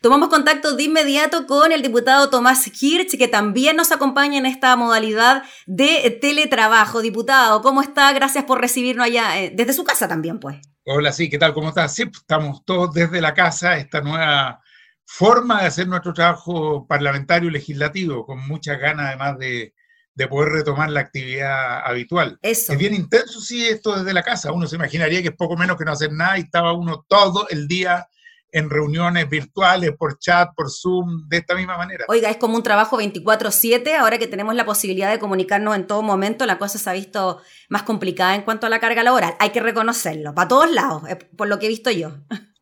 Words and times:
Tomamos 0.00 0.28
contacto 0.28 0.76
de 0.76 0.82
inmediato 0.84 1.46
con 1.46 1.72
el 1.72 1.82
diputado 1.82 2.28
Tomás 2.28 2.66
Hirsch, 2.82 3.16
que 3.16 3.28
también 3.28 3.76
nos 3.76 3.92
acompaña 3.92 4.38
en 4.38 4.46
esta 4.46 4.76
modalidad 4.76 5.42
de 5.66 6.18
teletrabajo. 6.20 7.00
Diputado, 7.00 7.62
¿cómo 7.62 7.80
está? 7.80 8.12
Gracias 8.12 8.44
por 8.44 8.60
recibirnos 8.60 9.06
allá, 9.06 9.40
eh, 9.40 9.52
desde 9.54 9.72
su 9.72 9.84
casa 9.84 10.06
también, 10.06 10.38
pues. 10.38 10.58
Hola, 10.84 11.12
sí, 11.12 11.28
¿qué 11.28 11.38
tal? 11.38 11.54
¿Cómo 11.54 11.70
estás? 11.70 11.94
Sí, 11.94 12.04
estamos 12.12 12.64
todos 12.64 12.92
desde 12.94 13.20
la 13.20 13.34
casa, 13.34 13.76
esta 13.78 14.00
nueva 14.00 14.60
forma 15.04 15.62
de 15.62 15.68
hacer 15.68 15.88
nuestro 15.88 16.12
trabajo 16.12 16.86
parlamentario 16.86 17.48
y 17.48 17.52
legislativo, 17.52 18.26
con 18.26 18.46
muchas 18.46 18.78
ganas 18.78 19.06
además 19.06 19.38
de, 19.38 19.74
de 20.14 20.28
poder 20.28 20.52
retomar 20.52 20.90
la 20.90 21.00
actividad 21.00 21.80
habitual. 21.86 22.38
Eso. 22.42 22.72
Es 22.72 22.78
bien 22.78 22.94
intenso, 22.94 23.40
sí, 23.40 23.66
esto 23.66 23.96
desde 23.96 24.12
la 24.12 24.22
casa. 24.22 24.52
Uno 24.52 24.66
se 24.66 24.76
imaginaría 24.76 25.22
que 25.22 25.28
es 25.28 25.36
poco 25.36 25.56
menos 25.56 25.76
que 25.76 25.84
no 25.84 25.92
hacer 25.92 26.12
nada 26.12 26.38
y 26.38 26.42
estaba 26.42 26.72
uno 26.72 27.04
todo 27.08 27.48
el 27.48 27.66
día 27.66 28.08
en 28.56 28.70
reuniones 28.70 29.28
virtuales, 29.28 29.92
por 29.98 30.18
chat, 30.18 30.48
por 30.56 30.70
Zoom, 30.70 31.28
de 31.28 31.36
esta 31.36 31.54
misma 31.54 31.76
manera. 31.76 32.06
Oiga, 32.08 32.30
es 32.30 32.38
como 32.38 32.56
un 32.56 32.62
trabajo 32.62 32.96
24/7, 32.96 33.94
ahora 33.96 34.16
que 34.16 34.26
tenemos 34.26 34.54
la 34.54 34.64
posibilidad 34.64 35.10
de 35.10 35.18
comunicarnos 35.18 35.76
en 35.76 35.86
todo 35.86 36.00
momento, 36.00 36.46
la 36.46 36.56
cosa 36.56 36.78
se 36.78 36.88
ha 36.88 36.94
visto 36.94 37.42
más 37.68 37.82
complicada 37.82 38.34
en 38.34 38.42
cuanto 38.42 38.66
a 38.66 38.70
la 38.70 38.80
carga 38.80 39.02
laboral. 39.02 39.34
Hay 39.40 39.50
que 39.50 39.60
reconocerlo, 39.60 40.34
para 40.34 40.48
todos 40.48 40.72
lados, 40.72 41.02
eh, 41.06 41.16
por 41.16 41.48
lo 41.48 41.58
que 41.58 41.66
he 41.66 41.68
visto 41.68 41.90
yo. 41.90 42.14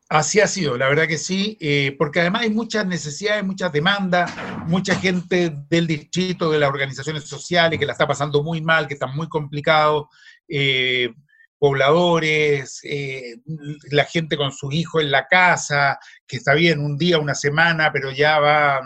Así 0.08 0.40
ha 0.40 0.48
sido, 0.48 0.76
la 0.76 0.88
verdad 0.88 1.06
que 1.06 1.16
sí, 1.16 1.56
eh, 1.60 1.94
porque 1.96 2.20
además 2.20 2.42
hay 2.42 2.50
muchas 2.50 2.84
necesidades, 2.86 3.44
muchas 3.44 3.72
demandas, 3.72 4.32
mucha 4.66 4.96
gente 4.96 5.54
del 5.70 5.86
distrito, 5.86 6.50
de 6.50 6.58
las 6.58 6.70
organizaciones 6.70 7.22
sociales 7.24 7.78
que 7.78 7.86
la 7.86 7.92
está 7.92 8.06
pasando 8.06 8.42
muy 8.42 8.60
mal, 8.60 8.88
que 8.88 8.94
están 8.94 9.14
muy 9.14 9.28
complicados, 9.28 10.06
eh, 10.48 11.14
pobladores, 11.64 12.80
eh, 12.82 13.36
la 13.91 14.05
gente 14.05 14.36
con 14.36 14.52
su 14.52 14.70
hijo 14.70 15.00
en 15.00 15.10
la 15.10 15.27
casa, 15.27 15.98
que 16.27 16.36
está 16.36 16.52
bien 16.52 16.78
un 16.78 16.98
día, 16.98 17.18
una 17.18 17.34
semana, 17.34 17.91
pero 17.91 18.10
ya 18.10 18.38
va, 18.38 18.82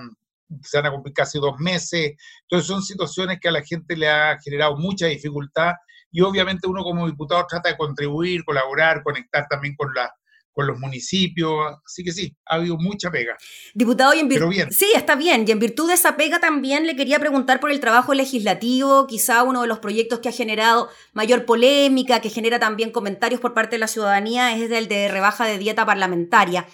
se 0.62 0.76
van 0.76 0.86
a 0.86 0.92
cumplir 0.92 1.12
casi 1.12 1.40
dos 1.40 1.58
meses. 1.58 2.12
Entonces 2.42 2.68
son 2.68 2.80
situaciones 2.84 3.40
que 3.40 3.48
a 3.48 3.50
la 3.50 3.64
gente 3.64 3.96
le 3.96 4.08
ha 4.08 4.38
generado 4.38 4.76
mucha 4.76 5.06
dificultad 5.06 5.72
y 6.12 6.20
obviamente 6.20 6.68
uno 6.68 6.84
como 6.84 7.08
diputado 7.08 7.44
trata 7.48 7.70
de 7.70 7.76
contribuir, 7.76 8.44
colaborar, 8.44 9.02
conectar 9.02 9.48
también 9.50 9.74
con 9.74 9.92
la 9.92 10.14
con 10.58 10.66
los 10.66 10.80
municipios, 10.80 11.52
así 11.86 12.02
que 12.02 12.10
sí, 12.10 12.36
ha 12.44 12.56
habido 12.56 12.76
mucha 12.78 13.12
pega. 13.12 13.36
Diputado, 13.74 14.12
y 14.12 14.18
en 14.18 14.28
virtud, 14.28 14.52
sí, 14.70 14.90
está 14.92 15.14
bien, 15.14 15.44
y 15.46 15.52
en 15.52 15.60
virtud 15.60 15.86
de 15.86 15.94
esa 15.94 16.16
pega 16.16 16.40
también 16.40 16.84
le 16.84 16.96
quería 16.96 17.20
preguntar 17.20 17.60
por 17.60 17.70
el 17.70 17.78
trabajo 17.78 18.12
legislativo, 18.12 19.06
quizá 19.06 19.44
uno 19.44 19.62
de 19.62 19.68
los 19.68 19.78
proyectos 19.78 20.18
que 20.18 20.30
ha 20.30 20.32
generado 20.32 20.88
mayor 21.12 21.44
polémica, 21.44 22.20
que 22.20 22.28
genera 22.28 22.58
también 22.58 22.90
comentarios 22.90 23.40
por 23.40 23.54
parte 23.54 23.76
de 23.76 23.78
la 23.78 23.86
ciudadanía, 23.86 24.56
es 24.56 24.68
el 24.72 24.88
de 24.88 25.06
rebaja 25.06 25.44
de 25.44 25.58
dieta 25.58 25.86
parlamentaria. 25.86 26.66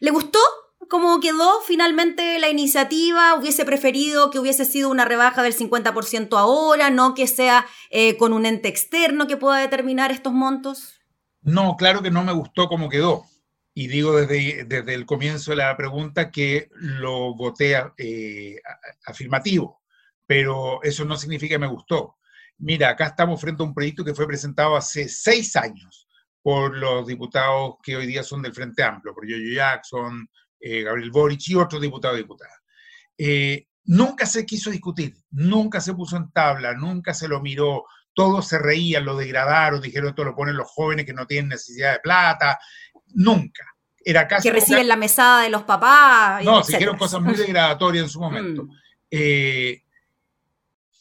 ¿Le 0.00 0.10
gustó 0.10 0.40
cómo 0.88 1.20
quedó 1.20 1.60
finalmente 1.64 2.40
la 2.40 2.48
iniciativa? 2.48 3.36
¿Hubiese 3.36 3.64
preferido 3.64 4.32
que 4.32 4.40
hubiese 4.40 4.64
sido 4.64 4.90
una 4.90 5.04
rebaja 5.04 5.44
del 5.44 5.54
50% 5.54 6.36
ahora, 6.36 6.90
no 6.90 7.14
que 7.14 7.28
sea 7.28 7.68
eh, 7.90 8.16
con 8.16 8.32
un 8.32 8.46
ente 8.46 8.66
externo 8.66 9.28
que 9.28 9.36
pueda 9.36 9.58
determinar 9.58 10.10
estos 10.10 10.32
montos? 10.32 10.97
No, 11.48 11.76
claro 11.76 12.02
que 12.02 12.10
no 12.10 12.22
me 12.24 12.32
gustó 12.32 12.68
cómo 12.68 12.90
quedó. 12.90 13.24
Y 13.72 13.86
digo 13.88 14.14
desde, 14.14 14.64
desde 14.64 14.92
el 14.92 15.06
comienzo 15.06 15.52
de 15.52 15.56
la 15.56 15.76
pregunta 15.76 16.30
que 16.30 16.68
lo 16.72 17.34
voté 17.34 17.74
eh, 17.96 18.60
afirmativo, 19.06 19.82
pero 20.26 20.82
eso 20.82 21.06
no 21.06 21.16
significa 21.16 21.54
que 21.54 21.60
me 21.60 21.66
gustó. 21.66 22.16
Mira, 22.58 22.90
acá 22.90 23.06
estamos 23.06 23.40
frente 23.40 23.62
a 23.62 23.66
un 23.66 23.72
proyecto 23.72 24.04
que 24.04 24.14
fue 24.14 24.26
presentado 24.26 24.76
hace 24.76 25.08
seis 25.08 25.56
años 25.56 26.06
por 26.42 26.76
los 26.76 27.06
diputados 27.06 27.76
que 27.82 27.96
hoy 27.96 28.06
día 28.06 28.22
son 28.22 28.42
del 28.42 28.52
Frente 28.52 28.82
Amplio, 28.82 29.14
por 29.14 29.26
Yoyo 29.26 29.54
Jackson, 29.54 30.28
eh, 30.60 30.82
Gabriel 30.82 31.10
Boric 31.10 31.48
y 31.48 31.54
otros 31.54 31.80
diputados 31.80 32.18
y 32.18 32.22
diputadas. 32.22 32.58
Eh, 33.16 33.68
nunca 33.84 34.26
se 34.26 34.44
quiso 34.44 34.70
discutir, 34.70 35.16
nunca 35.30 35.80
se 35.80 35.94
puso 35.94 36.16
en 36.18 36.30
tabla, 36.30 36.74
nunca 36.74 37.14
se 37.14 37.26
lo 37.26 37.40
miró, 37.40 37.84
todos 38.18 38.48
se 38.48 38.58
reían, 38.58 39.04
lo 39.04 39.16
degradaron, 39.16 39.80
dijeron 39.80 40.08
esto 40.08 40.24
lo 40.24 40.34
ponen 40.34 40.56
los 40.56 40.68
jóvenes 40.68 41.06
que 41.06 41.12
no 41.12 41.24
tienen 41.24 41.50
necesidad 41.50 41.92
de 41.92 42.00
plata, 42.00 42.58
nunca. 43.14 43.64
Era 43.96 44.26
casi 44.26 44.48
que 44.48 44.54
reciben 44.54 44.88
la 44.88 44.96
mesada 44.96 45.44
de 45.44 45.50
los 45.50 45.62
papás. 45.62 46.44
No, 46.44 46.64
se 46.64 46.72
dijeron 46.72 46.98
cosas 46.98 47.22
muy 47.22 47.36
degradatorias 47.36 48.02
en 48.02 48.10
su 48.10 48.18
momento. 48.18 48.64
Mm. 48.64 48.70
Eh, 49.12 49.84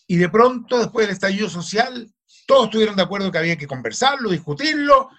y 0.06 0.16
de 0.16 0.30
pronto, 0.30 0.78
después 0.78 1.08
del 1.08 1.16
estallido 1.16 1.50
social, 1.50 2.08
todos 2.46 2.66
estuvieron 2.66 2.96
de 2.96 3.02
acuerdo 3.02 3.32
que 3.32 3.40
había 3.40 3.58
que 3.58 3.66
conversarlo, 3.66 4.30
discutirlo. 4.30 5.10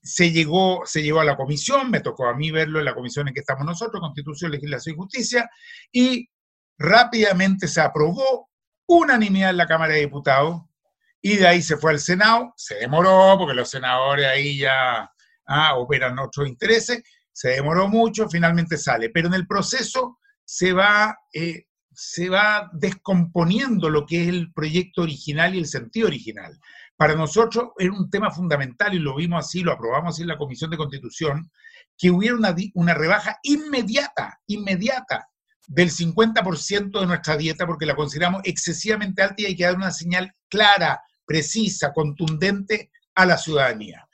Se 0.00 0.30
llegó, 0.30 0.82
se 0.84 1.02
llegó 1.02 1.18
a 1.18 1.24
la 1.24 1.36
comisión, 1.36 1.90
me 1.90 1.98
tocó 1.98 2.28
a 2.28 2.36
mí 2.36 2.52
verlo 2.52 2.78
en 2.78 2.84
la 2.84 2.94
comisión 2.94 3.26
en 3.26 3.34
que 3.34 3.40
estamos 3.40 3.66
nosotros, 3.66 4.00
Constitución, 4.00 4.52
Legislación 4.52 4.94
y 4.94 4.98
Justicia, 4.98 5.50
y 5.90 6.28
rápidamente 6.78 7.66
se 7.66 7.80
aprobó 7.80 8.48
unanimidad 8.86 9.50
en 9.50 9.56
la 9.56 9.66
Cámara 9.66 9.94
de 9.94 10.00
Diputados 10.02 10.67
y 11.20 11.36
de 11.36 11.46
ahí 11.46 11.62
se 11.62 11.76
fue 11.76 11.92
al 11.92 12.00
Senado, 12.00 12.52
se 12.56 12.76
demoró 12.76 13.36
porque 13.38 13.54
los 13.54 13.70
senadores 13.70 14.26
ahí 14.26 14.58
ya 14.58 15.10
ah, 15.46 15.76
operan 15.76 16.18
otros 16.18 16.48
intereses, 16.48 17.02
se 17.32 17.50
demoró 17.50 17.88
mucho, 17.88 18.28
finalmente 18.28 18.76
sale, 18.76 19.10
pero 19.10 19.28
en 19.28 19.34
el 19.34 19.46
proceso 19.46 20.18
se 20.44 20.72
va, 20.72 21.16
eh, 21.32 21.66
se 21.92 22.28
va 22.28 22.70
descomponiendo 22.72 23.90
lo 23.90 24.06
que 24.06 24.22
es 24.22 24.28
el 24.28 24.52
proyecto 24.52 25.02
original 25.02 25.54
y 25.54 25.58
el 25.58 25.66
sentido 25.66 26.06
original. 26.06 26.58
Para 26.96 27.14
nosotros 27.14 27.70
era 27.78 27.92
un 27.92 28.10
tema 28.10 28.30
fundamental 28.30 28.94
y 28.94 28.98
lo 28.98 29.14
vimos 29.16 29.44
así, 29.44 29.62
lo 29.62 29.72
aprobamos 29.72 30.14
así 30.14 30.22
en 30.22 30.28
la 30.28 30.38
Comisión 30.38 30.70
de 30.70 30.76
Constitución, 30.76 31.50
que 31.96 32.10
hubiera 32.10 32.36
una, 32.36 32.54
una 32.74 32.94
rebaja 32.94 33.38
inmediata, 33.42 34.40
inmediata 34.46 35.28
del 35.68 35.90
50% 35.90 36.98
de 36.98 37.06
nuestra 37.06 37.36
dieta 37.36 37.66
porque 37.66 37.86
la 37.86 37.94
consideramos 37.94 38.40
excesivamente 38.44 39.22
alta 39.22 39.42
y 39.42 39.44
hay 39.44 39.56
que 39.56 39.64
dar 39.64 39.76
una 39.76 39.92
señal 39.92 40.34
clara, 40.48 41.02
precisa, 41.26 41.92
contundente 41.92 42.90
a 43.14 43.26
la 43.26 43.36
ciudadanía. 43.36 44.08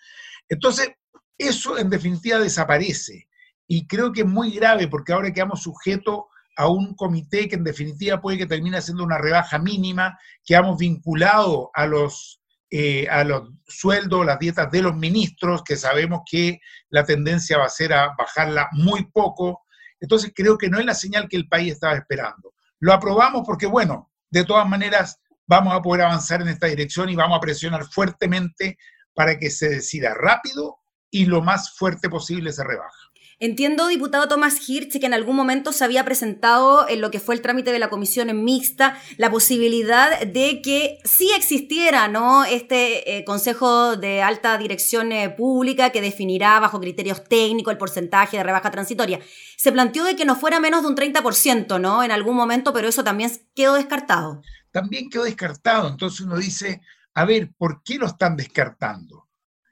Entonces, 0.48 0.90
eso 1.38 1.78
en 1.78 1.88
definitiva 1.88 2.38
desaparece 2.38 3.28
y 3.66 3.86
creo 3.86 4.12
que 4.12 4.22
es 4.22 4.26
muy 4.26 4.50
grave 4.50 4.88
porque 4.88 5.12
ahora 5.12 5.32
quedamos 5.32 5.62
sujetos 5.62 6.24
a 6.56 6.68
un 6.68 6.94
comité 6.94 7.48
que 7.48 7.56
en 7.56 7.64
definitiva 7.64 8.20
puede 8.20 8.38
que 8.38 8.46
termine 8.46 8.76
haciendo 8.76 9.04
una 9.04 9.18
rebaja 9.18 9.58
mínima, 9.58 10.18
quedamos 10.44 10.78
vinculados 10.78 11.68
a 11.74 11.86
los, 11.86 12.40
eh, 12.70 13.08
a 13.08 13.24
los 13.24 13.50
sueldos, 13.66 14.26
las 14.26 14.38
dietas 14.38 14.70
de 14.70 14.82
los 14.82 14.94
ministros, 14.94 15.62
que 15.64 15.76
sabemos 15.76 16.22
que 16.30 16.60
la 16.90 17.04
tendencia 17.04 17.58
va 17.58 17.66
a 17.66 17.70
ser 17.70 17.92
a 17.92 18.14
bajarla 18.16 18.68
muy 18.72 19.04
poco. 19.10 19.63
Entonces 20.04 20.32
creo 20.34 20.58
que 20.58 20.68
no 20.68 20.78
es 20.78 20.84
la 20.84 20.94
señal 20.94 21.30
que 21.30 21.36
el 21.38 21.48
país 21.48 21.72
estaba 21.72 21.94
esperando. 21.94 22.52
Lo 22.78 22.92
aprobamos 22.92 23.42
porque, 23.46 23.64
bueno, 23.64 24.12
de 24.30 24.44
todas 24.44 24.68
maneras 24.68 25.18
vamos 25.46 25.72
a 25.72 25.80
poder 25.80 26.02
avanzar 26.02 26.42
en 26.42 26.48
esta 26.48 26.66
dirección 26.66 27.08
y 27.08 27.16
vamos 27.16 27.38
a 27.38 27.40
presionar 27.40 27.86
fuertemente 27.86 28.76
para 29.14 29.38
que 29.38 29.48
se 29.48 29.70
decida 29.70 30.12
rápido 30.12 30.76
y 31.10 31.24
lo 31.24 31.40
más 31.40 31.74
fuerte 31.74 32.10
posible 32.10 32.52
se 32.52 32.62
rebaja. 32.64 33.10
Entiendo, 33.40 33.88
diputado 33.88 34.28
Tomás 34.28 34.68
Hirsch, 34.68 34.98
que 34.98 35.06
en 35.06 35.14
algún 35.14 35.36
momento 35.36 35.72
se 35.72 35.84
había 35.84 36.04
presentado 36.04 36.88
en 36.88 37.00
lo 37.00 37.10
que 37.10 37.20
fue 37.20 37.34
el 37.34 37.42
trámite 37.42 37.72
de 37.72 37.78
la 37.78 37.90
comisión 37.90 38.30
en 38.30 38.44
mixta 38.44 38.98
la 39.16 39.30
posibilidad 39.30 40.20
de 40.20 40.62
que 40.62 40.98
sí 41.04 41.30
existiera 41.36 42.08
¿no? 42.08 42.44
este 42.44 43.18
eh, 43.18 43.24
Consejo 43.24 43.96
de 43.96 44.22
Alta 44.22 44.56
Dirección 44.58 45.12
eh, 45.12 45.30
Pública 45.30 45.90
que 45.90 46.00
definirá 46.00 46.60
bajo 46.60 46.80
criterios 46.80 47.24
técnicos 47.24 47.72
el 47.72 47.78
porcentaje 47.78 48.36
de 48.36 48.42
rebaja 48.42 48.70
transitoria. 48.70 49.20
Se 49.56 49.72
planteó 49.72 50.04
de 50.04 50.16
que 50.16 50.24
no 50.24 50.36
fuera 50.36 50.60
menos 50.60 50.82
de 50.82 50.88
un 50.88 50.96
30%, 50.96 51.80
¿no? 51.80 52.02
En 52.02 52.10
algún 52.10 52.36
momento, 52.36 52.72
pero 52.72 52.88
eso 52.88 53.02
también 53.02 53.30
quedó 53.54 53.74
descartado 53.74 54.42
también 54.74 55.08
quedó 55.08 55.22
descartado. 55.22 55.88
Entonces 55.88 56.20
uno 56.20 56.36
dice, 56.36 56.82
a 57.14 57.24
ver, 57.24 57.52
¿por 57.56 57.84
qué 57.84 57.96
lo 57.96 58.06
están 58.06 58.36
descartando? 58.36 59.28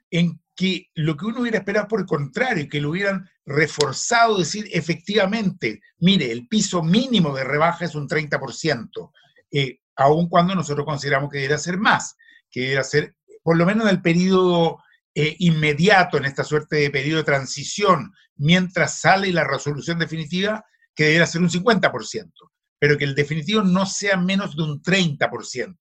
En 0.09 0.41
que 0.55 0.89
lo 0.95 1.17
que 1.17 1.25
uno 1.25 1.41
hubiera 1.41 1.57
esperado 1.57 1.87
por 1.87 1.99
el 1.99 2.05
contrario, 2.05 2.67
que 2.69 2.81
lo 2.81 2.91
hubieran 2.91 3.29
reforzado, 3.45 4.37
decir 4.37 4.67
efectivamente, 4.71 5.81
mire, 5.99 6.31
el 6.31 6.47
piso 6.47 6.83
mínimo 6.83 7.35
de 7.35 7.43
rebaja 7.43 7.85
es 7.85 7.95
un 7.95 8.07
30%, 8.07 9.11
eh, 9.51 9.79
aun 9.95 10.29
cuando 10.29 10.55
nosotros 10.55 10.85
consideramos 10.85 11.29
que 11.29 11.37
debería 11.37 11.57
ser 11.57 11.77
más, 11.77 12.15
que 12.49 12.61
debería 12.61 12.83
ser, 12.83 13.15
por 13.41 13.57
lo 13.57 13.65
menos 13.65 13.83
en 13.85 13.89
el 13.89 14.01
periodo 14.01 14.77
eh, 15.15 15.35
inmediato, 15.39 16.17
en 16.17 16.25
esta 16.25 16.43
suerte 16.43 16.77
de 16.77 16.91
periodo 16.91 17.17
de 17.19 17.25
transición, 17.25 18.13
mientras 18.35 18.99
sale 18.99 19.31
la 19.31 19.43
resolución 19.43 19.99
definitiva, 19.99 20.65
que 20.95 21.05
debería 21.05 21.25
ser 21.25 21.41
un 21.41 21.49
50% 21.49 22.31
pero 22.83 22.97
que 22.97 23.05
el 23.05 23.15
definitivo 23.15 23.61
no 23.61 23.85
sea 23.85 24.17
menos 24.17 24.57
de 24.57 24.63
un 24.63 24.81
30%. 24.83 25.77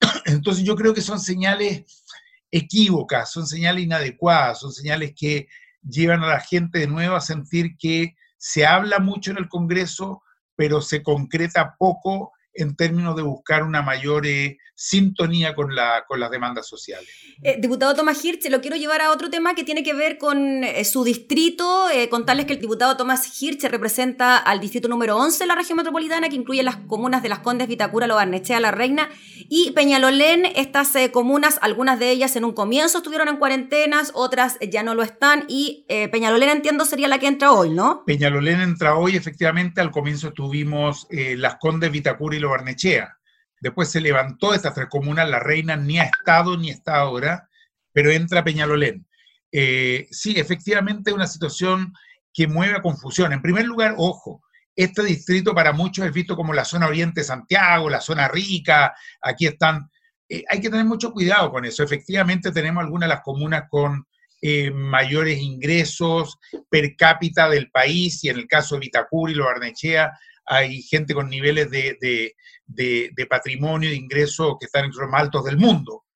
Entonces 0.26 0.62
yo 0.62 0.76
creo 0.76 0.92
que 0.92 1.00
son 1.00 1.18
señales 1.18 2.04
equívocas, 2.50 3.30
son 3.32 3.46
señales 3.46 3.84
inadecuadas, 3.84 4.60
son 4.60 4.72
señales 4.72 5.12
que 5.16 5.48
llevan 5.82 6.22
a 6.22 6.28
la 6.28 6.40
gente 6.40 6.80
de 6.80 6.86
nuevo 6.86 7.16
a 7.16 7.20
sentir 7.20 7.76
que 7.76 8.16
se 8.36 8.66
habla 8.66 8.98
mucho 8.98 9.30
en 9.30 9.38
el 9.38 9.48
Congreso, 9.48 10.22
pero 10.56 10.80
se 10.80 11.02
concreta 11.02 11.76
poco 11.78 12.32
en 12.58 12.74
términos 12.74 13.16
de 13.16 13.22
buscar 13.22 13.62
una 13.62 13.82
mayor 13.82 14.26
eh, 14.26 14.58
sintonía 14.74 15.54
con, 15.54 15.74
la, 15.74 16.04
con 16.06 16.20
las 16.20 16.30
demandas 16.30 16.66
sociales. 16.66 17.08
Eh, 17.42 17.56
diputado 17.60 17.94
Tomás 17.94 18.24
Hirsch, 18.24 18.48
lo 18.50 18.60
quiero 18.60 18.76
llevar 18.76 19.00
a 19.00 19.12
otro 19.12 19.30
tema 19.30 19.54
que 19.54 19.64
tiene 19.64 19.82
que 19.82 19.94
ver 19.94 20.18
con 20.18 20.64
eh, 20.64 20.84
su 20.84 21.04
distrito, 21.04 21.86
contarles 22.10 22.46
que 22.46 22.54
el 22.54 22.60
diputado 22.60 22.96
Tomás 22.96 23.40
Hirsch 23.40 23.64
representa 23.64 24.36
al 24.36 24.60
distrito 24.60 24.88
número 24.88 25.16
11 25.16 25.38
de 25.38 25.46
la 25.46 25.54
región 25.54 25.76
metropolitana, 25.76 26.28
que 26.28 26.36
incluye 26.36 26.62
las 26.62 26.76
comunas 26.76 27.22
de 27.22 27.28
Las 27.28 27.40
Condes, 27.40 27.68
Vitacura, 27.68 28.06
Lobarnechea, 28.06 28.60
La 28.60 28.70
Reina 28.70 29.08
y 29.48 29.72
Peñalolén. 29.72 30.44
Estas 30.44 30.92
comunas, 31.12 31.58
algunas 31.62 31.98
de 31.98 32.10
ellas 32.10 32.34
en 32.36 32.44
un 32.44 32.52
comienzo 32.52 32.98
estuvieron 32.98 33.28
en 33.28 33.36
cuarentenas, 33.36 34.12
otras 34.14 34.58
ya 34.60 34.82
no 34.82 34.94
lo 34.94 35.02
están, 35.02 35.44
y 35.48 35.86
Peñalolén 36.10 36.50
entiendo 36.50 36.84
sería 36.84 37.08
la 37.08 37.18
que 37.18 37.26
entra 37.26 37.52
hoy, 37.52 37.70
¿no? 37.70 38.04
Peñalolén 38.04 38.60
entra 38.60 38.96
hoy, 38.96 39.16
efectivamente, 39.16 39.80
al 39.80 39.90
comienzo 39.90 40.32
tuvimos 40.32 41.06
Las 41.10 41.56
Condes, 41.56 41.90
Vitacura 41.90 42.36
y 42.36 42.37
Barnechea. 42.46 43.18
Después 43.60 43.90
se 43.90 44.00
levantó 44.00 44.54
estas 44.54 44.74
tres 44.74 44.86
comunas, 44.88 45.28
la 45.28 45.40
reina 45.40 45.76
ni 45.76 45.98
ha 45.98 46.04
estado 46.04 46.56
ni 46.56 46.70
está 46.70 46.96
ahora, 46.96 47.48
pero 47.92 48.10
entra 48.10 48.44
Peñalolén. 48.44 49.06
Eh, 49.50 50.06
sí, 50.10 50.34
efectivamente 50.36 51.12
una 51.12 51.26
situación 51.26 51.92
que 52.32 52.46
mueve 52.46 52.76
a 52.76 52.82
confusión. 52.82 53.32
En 53.32 53.42
primer 53.42 53.66
lugar, 53.66 53.94
ojo, 53.96 54.42
este 54.76 55.02
distrito 55.02 55.54
para 55.54 55.72
muchos 55.72 56.06
es 56.06 56.12
visto 56.12 56.36
como 56.36 56.52
la 56.52 56.64
zona 56.64 56.86
oriente 56.86 57.20
de 57.20 57.24
Santiago, 57.24 57.90
la 57.90 58.00
zona 58.00 58.28
rica, 58.28 58.94
aquí 59.20 59.46
están... 59.46 59.90
Eh, 60.28 60.44
hay 60.48 60.60
que 60.60 60.70
tener 60.70 60.84
mucho 60.84 61.10
cuidado 61.10 61.50
con 61.50 61.64
eso. 61.64 61.82
Efectivamente 61.82 62.52
tenemos 62.52 62.84
algunas 62.84 63.08
de 63.08 63.14
las 63.14 63.22
comunas 63.22 63.64
con 63.68 64.06
eh, 64.40 64.70
mayores 64.70 65.40
ingresos 65.40 66.38
per 66.70 66.94
cápita 66.96 67.48
del 67.48 67.72
país, 67.72 68.22
y 68.22 68.28
en 68.28 68.38
el 68.38 68.46
caso 68.46 68.76
de 68.76 68.82
Vitacura 68.82 69.32
y 69.32 69.34
Lo 69.34 69.46
Barnechea 69.46 70.12
hay 70.48 70.82
gente 70.82 71.14
con 71.14 71.28
niveles 71.28 71.70
de, 71.70 73.26
patrimonio, 73.28 73.90
de 73.90 73.96
ingreso 73.96 74.56
que 74.58 74.66
están 74.66 74.86
entre 74.86 75.02
los 75.02 75.10
más 75.10 75.22
altos 75.22 75.44
del 75.44 75.58
mundo. 75.58 76.06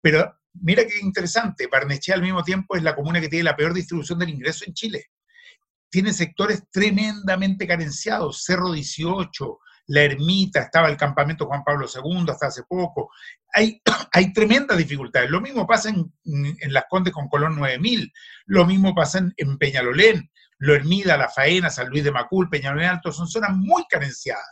Pero 0.00 0.34
mira 0.54 0.84
qué 0.86 0.98
interesante, 1.02 1.66
Barnechea 1.66 2.14
al 2.14 2.22
mismo 2.22 2.42
tiempo 2.42 2.76
es 2.76 2.82
la 2.82 2.94
comuna 2.94 3.20
que 3.20 3.28
tiene 3.28 3.44
la 3.44 3.56
peor 3.56 3.74
distribución 3.74 4.18
del 4.18 4.30
ingreso 4.30 4.64
en 4.66 4.74
Chile. 4.74 5.06
Tiene 5.90 6.12
sectores 6.12 6.64
tremendamente 6.70 7.66
carenciados, 7.66 8.44
Cerro 8.44 8.72
18, 8.72 9.58
La 9.88 10.02
Ermita, 10.02 10.60
estaba 10.60 10.88
el 10.88 10.96
campamento 10.96 11.46
Juan 11.46 11.64
Pablo 11.64 11.86
II 11.92 12.26
hasta 12.28 12.46
hace 12.46 12.62
poco. 12.64 13.10
Hay, 13.52 13.80
hay 14.12 14.32
tremendas 14.32 14.78
dificultades. 14.78 15.30
Lo 15.30 15.40
mismo 15.40 15.66
pasa 15.66 15.90
en, 15.90 16.12
Las 16.72 16.84
Condes 16.88 17.12
con 17.12 17.28
Colón 17.28 17.56
9000, 17.56 18.12
lo 18.46 18.66
mismo 18.66 18.94
pasa 18.94 19.18
en, 19.18 19.32
en 19.36 19.58
Peñalolén, 19.58 20.30
lo 20.58 20.74
Hermida, 20.74 21.16
La 21.16 21.28
Faena, 21.28 21.70
San 21.70 21.88
Luis 21.88 22.04
de 22.04 22.12
Macul, 22.12 22.48
Peñalolén 22.48 22.88
Alto, 22.88 23.12
son 23.12 23.28
zonas 23.28 23.50
muy 23.54 23.84
carenciadas. 23.88 24.46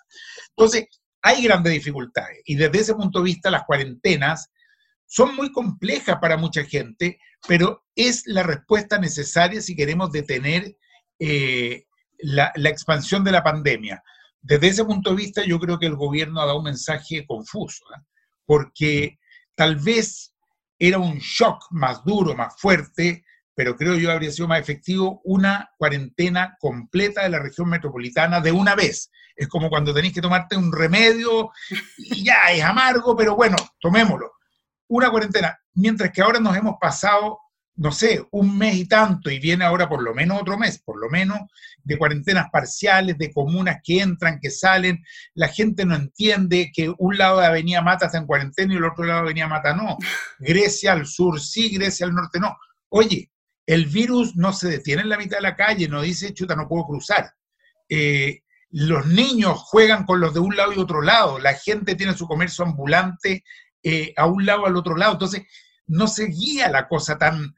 Entonces, 0.50 0.87
hay 1.22 1.43
grandes 1.44 1.72
dificultades 1.72 2.40
y 2.44 2.56
desde 2.56 2.81
ese 2.81 2.94
punto 2.94 3.20
de 3.20 3.26
vista 3.26 3.50
las 3.50 3.64
cuarentenas 3.64 4.50
son 5.06 5.37
muy 5.37 5.52
complejas 5.52 6.19
para 6.20 6.37
mucha 6.37 6.64
gente, 6.64 7.19
pero 7.46 7.84
es 7.94 8.22
la 8.26 8.43
respuesta 8.43 8.99
necesaria 8.99 9.60
si 9.60 9.76
queremos 9.76 10.10
detener 10.10 10.76
eh, 11.19 11.84
la, 12.19 12.52
expansión 12.64 13.22
de 13.22 13.32
la 13.32 13.44
pandemia. 13.44 14.02
Desde 14.40 14.69
ese 14.69 14.84
punto 14.84 15.10
de 15.10 15.16
vista 15.16 15.44
yo 15.44 15.60
creo 15.60 15.78
que 15.78 15.87
el 15.87 15.96
gobierno 15.96 16.40
ha 16.40 16.46
dado 16.46 16.58
un 16.58 16.64
mensaje 16.64 17.25
confuso, 17.26 17.84
¿eh? 17.94 18.00
porque 18.44 19.19
tal 19.55 19.76
vez 19.76 20.34
era 20.78 20.98
un 20.98 21.19
shock 21.19 21.66
más 21.70 22.02
duro, 22.05 22.34
más 22.34 22.58
fuerte, 22.58 23.25
pero 23.54 23.76
creo 23.76 23.96
yo 23.96 24.10
habría 24.10 24.31
sido 24.31 24.49
más 24.49 24.60
efectivo 24.60 25.20
una 25.25 25.70
cuarentena 25.76 26.56
completa 26.58 27.22
de 27.22 27.28
la 27.28 27.38
región 27.38 27.69
metropolitana 27.69 28.40
de 28.40 28.52
una 28.52 28.75
vez. 28.75 29.10
Es 29.37 29.49
como 29.49 29.69
cuando 29.69 29.94
tenéis 29.94 30.14
que 30.14 30.20
tomarte 30.20 30.56
un 30.56 30.72
remedio 30.72 31.50
y 31.99 32.25
ya 32.25 32.50
es 32.50 32.62
amargo, 32.62 33.16
pero 33.16 33.34
bueno, 33.34 33.56
tomémoslo. 33.81 34.32
Una 34.88 35.10
cuarentena, 35.10 35.58
mientras 35.75 36.10
que 36.12 36.22
ahora 36.22 36.38
nos 36.38 36.56
hemos 36.56 36.76
pasado, 36.81 37.38
no 37.76 37.90
sé, 37.93 38.26
un 38.31 38.56
mes 38.58 38.76
y 38.76 38.87
tanto, 38.87 39.31
y 39.31 39.38
viene 39.38 39.64
ahora 39.64 39.88
por 39.88 40.02
lo 40.02 40.14
menos 40.14 40.40
otro 40.40 40.58
mes, 40.58 40.78
por 40.78 41.00
lo 41.00 41.08
menos, 41.08 41.38
de 41.82 41.96
cuarentenas 41.96 42.50
parciales, 42.50 43.16
de 43.16 43.32
comunas 43.32 43.78
que 43.82 44.00
entran, 44.00 44.38
que 44.38 44.50
salen. 44.50 45.02
La 45.34 45.48
gente 45.48 45.87
no 45.87 45.94
entiende 45.94 46.70
que 46.75 46.93
un 46.98 47.16
lado 47.16 47.40
de 47.40 47.46
Avenida 47.46 47.81
Mata 47.81 48.06
está 48.06 48.19
en 48.19 48.26
cuarentena 48.26 48.75
y 48.75 48.76
el 48.76 48.84
otro 48.84 49.05
lado 49.05 49.20
de 49.20 49.26
Avenida 49.26 49.48
Mata 49.48 49.75
no. 49.75 49.96
Grecia 50.38 50.93
al 50.93 51.06
sur 51.06 51.40
sí, 51.40 51.70
Grecia 51.70 52.06
al 52.06 52.14
norte 52.14 52.38
no. 52.38 52.56
Oye, 52.90 53.31
el 53.66 53.86
virus 53.86 54.36
no 54.36 54.52
se 54.52 54.68
detiene 54.68 55.02
en 55.02 55.08
la 55.08 55.18
mitad 55.18 55.36
de 55.36 55.42
la 55.42 55.56
calle, 55.56 55.88
no 55.88 56.02
dice, 56.02 56.34
chuta, 56.34 56.56
no 56.56 56.68
puedo 56.68 56.84
cruzar. 56.84 57.32
Eh, 57.88 58.42
los 58.70 59.06
niños 59.06 59.60
juegan 59.60 60.04
con 60.04 60.20
los 60.20 60.32
de 60.34 60.40
un 60.40 60.56
lado 60.56 60.72
y 60.72 60.78
otro 60.78 61.02
lado, 61.02 61.38
la 61.38 61.54
gente 61.54 61.94
tiene 61.94 62.14
su 62.14 62.26
comercio 62.26 62.64
ambulante 62.64 63.44
eh, 63.82 64.14
a 64.16 64.26
un 64.26 64.46
lado 64.46 64.66
al 64.66 64.76
otro 64.76 64.96
lado, 64.96 65.12
entonces 65.12 65.42
no 65.86 66.06
se 66.06 66.26
guía 66.26 66.70
la 66.70 66.88
cosa 66.88 67.18
tan, 67.18 67.54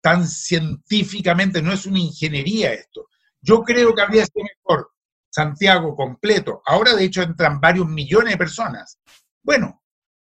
tan 0.00 0.26
científicamente, 0.26 1.60
no 1.60 1.72
es 1.72 1.86
una 1.86 1.98
ingeniería 1.98 2.72
esto. 2.72 3.08
Yo 3.40 3.62
creo 3.62 3.94
que 3.94 4.02
habría 4.02 4.24
sido 4.24 4.44
mejor 4.44 4.90
Santiago 5.28 5.94
completo. 5.96 6.62
Ahora, 6.64 6.94
de 6.94 7.04
hecho, 7.04 7.22
entran 7.22 7.60
varios 7.60 7.88
millones 7.88 8.32
de 8.32 8.38
personas. 8.38 8.98
Bueno, 9.42 9.83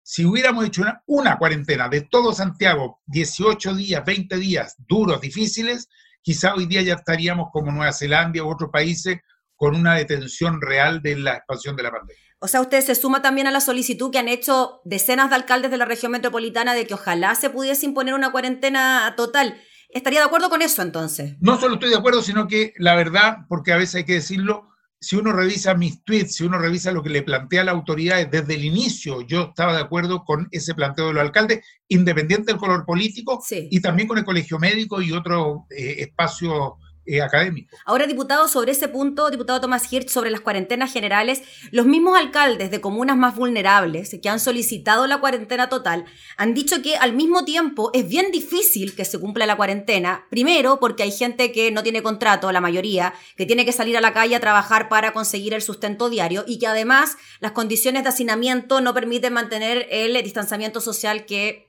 si 0.07 0.24
hubiéramos 0.24 0.63
hecho 0.63 0.84
una, 1.07 1.40
cuarentena 1.40 1.90
de 1.90 2.02
todo 2.02 2.31
Santiago, 2.31 3.02
18 3.07 3.74
días, 3.74 4.06
20 4.06 4.38
días, 4.38 4.75
duros, 4.88 5.19
difíciles, 5.19 5.90
quizá 6.22 6.54
hoy 6.54 6.68
día 6.68 6.84
ya 6.84 6.94
estaríamos 6.94 7.48
como 7.52 7.72
Nueva 7.72 7.92
Zelanda 7.92 8.44
u 8.44 8.48
otros 8.48 8.69
países 8.69 9.18
con 9.56 9.75
una 9.75 9.96
detención 9.96 10.62
real 10.62 11.02
de 11.02 11.16
la 11.16 11.38
expansión 11.38 11.75
de 11.75 11.81
la 11.81 11.92
pandemia. 11.92 12.22
O 12.38 12.48
sea, 12.48 12.62
usted 12.62 12.81
se 12.81 12.94
suma 12.94 13.24
también 13.24 13.48
a 13.48 13.52
la 13.52 13.62
solicitud 13.62 14.12
que 14.12 14.19
han 14.19 14.28
hecho 14.28 14.80
decenas 14.86 15.31
de 15.31 15.38
alcaldes 15.38 15.72
de 15.72 15.78
la 15.78 15.86
región 15.86 16.12
metropolitana 16.12 16.75
de 16.75 16.86
que 16.86 16.94
ojalá 16.94 17.34
se 17.34 17.50
pudiese 17.50 17.88
imponer 17.88 18.13
una 18.13 18.31
cuarentena 18.31 19.12
total. 19.18 19.60
¿Estaría 19.90 20.19
de 20.19 20.28
acuerdo 20.28 20.51
con 20.51 20.62
eso 20.62 20.84
entonces? 20.84 21.36
No 21.40 21.60
solo 21.60 21.75
estoy 21.75 21.90
de 21.90 21.98
acuerdo, 21.98 22.22
sino 22.22 22.48
que 22.48 22.74
la 22.78 22.94
verdad, 22.94 23.40
porque 23.50 23.74
a 23.74 23.78
veces 23.78 23.96
hay 23.96 24.04
que 24.04 24.13
decirlo, 24.13 24.69
si 25.00 25.16
uno 25.16 25.32
revisa 25.32 25.76
mis 25.76 26.04
tweets, 26.04 26.36
si 26.36 26.44
uno 26.44 26.58
revisa 26.58 26.92
lo 26.92 27.04
que 27.04 27.10
le 27.10 27.22
plantea 27.22 27.64
la 27.64 27.72
autoridad 27.72 28.26
desde 28.28 28.56
el 28.56 28.66
inicio, 28.66 29.22
yo 29.22 29.50
estaba 29.50 29.74
de 29.74 29.82
acuerdo 29.82 30.24
con 30.24 30.48
ese 30.52 30.74
planteo 30.74 31.08
de 31.08 31.14
los 31.14 31.22
alcaldes, 31.22 31.66
independiente 31.88 32.52
del 32.52 32.60
color 32.60 32.86
político, 32.86 33.44
y 33.52 33.80
también 33.82 34.08
con 34.08 34.18
el 34.18 34.26
colegio 34.26 34.58
médico 34.58 35.02
y 35.02 35.12
otros 35.12 35.60
eh, 35.70 35.98
espacios 36.00 36.74
eh, 37.06 37.22
académico. 37.22 37.75
Ahora, 37.86 38.07
diputado, 38.07 38.48
sobre 38.48 38.72
ese 38.72 38.88
punto, 38.88 39.30
diputado 39.30 39.62
Tomás 39.62 39.92
Hirsch, 39.92 40.10
sobre 40.10 40.30
las 40.30 40.42
cuarentenas 40.42 40.92
generales, 40.92 41.42
los 41.72 41.86
mismos 41.86 42.18
alcaldes 42.18 42.72
de 42.72 42.81
comunas 42.81 43.18
más 43.18 43.36
vulnerables 43.36 44.16
que 44.22 44.30
han 44.30 44.40
solicitado 44.40 45.07
la 45.07 45.19
cuarentena 45.19 45.69
total 45.69 46.06
han 46.38 46.54
dicho 46.54 46.81
que 46.81 46.98
al 46.98 47.13
mismo 47.13 47.46
tiempo 47.46 47.92
es 47.94 48.07
bien 48.07 48.31
difícil 48.31 48.96
que 48.96 49.06
se 49.06 49.19
cumpla 49.19 49.46
la 49.46 49.56
cuarentena, 49.56 50.25
primero 50.30 50.80
porque 50.80 51.04
hay 51.04 51.12
gente 51.12 51.52
que 51.52 51.72
no 51.72 51.84
tiene 51.84 52.02
contrato, 52.02 52.52
la 52.52 52.62
mayoría, 52.62 53.13
que 53.36 53.46
tiene 53.46 53.66
que 53.66 53.72
salir 53.72 53.98
a 53.98 54.01
la 54.01 54.13
calle 54.13 54.36
a 54.36 54.40
trabajar 54.40 54.90
para 54.90 55.13
conseguir 55.13 55.54
el 55.54 55.62
sustento 55.62 56.10
diario 56.10 56.44
y 56.48 56.60
que 56.60 56.68
además 56.68 57.18
las 57.39 57.51
condiciones 57.51 58.03
de 58.03 58.10
hacinamiento 58.10 58.82
no 58.82 58.94
permiten 58.94 59.34
mantener 59.34 59.88
el 59.91 60.22
distanciamiento 60.24 60.82
social 60.82 61.25
que 61.25 61.64